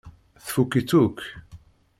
[0.45, 1.19] Tfukk-itt akk.